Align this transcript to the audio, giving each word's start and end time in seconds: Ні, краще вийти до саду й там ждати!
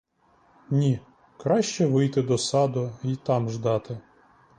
Ні, 0.69 0.99
краще 1.37 1.85
вийти 1.85 2.21
до 2.21 2.37
саду 2.37 2.91
й 3.03 3.15
там 3.15 3.49
ждати! 3.49 3.99